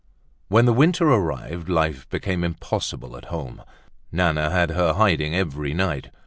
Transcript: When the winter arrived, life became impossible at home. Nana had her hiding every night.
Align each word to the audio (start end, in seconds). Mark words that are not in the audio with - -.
When 0.47 0.65
the 0.65 0.73
winter 0.73 1.07
arrived, 1.07 1.69
life 1.69 2.09
became 2.09 2.43
impossible 2.43 3.15
at 3.17 3.25
home. 3.25 3.61
Nana 4.11 4.49
had 4.49 4.71
her 4.71 4.93
hiding 4.93 5.35
every 5.35 5.75
night. 5.75 6.09